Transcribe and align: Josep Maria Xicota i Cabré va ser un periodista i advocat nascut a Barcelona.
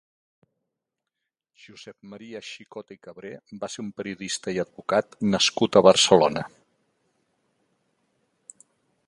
Josep 1.65 2.07
Maria 2.13 2.41
Xicota 2.51 2.95
i 2.95 2.97
Cabré 3.09 3.31
va 3.65 3.69
ser 3.75 3.83
un 3.85 3.93
periodista 4.01 4.55
i 4.57 4.63
advocat 4.65 5.21
nascut 5.37 5.79
a 5.79 5.85
Barcelona. 5.91 6.49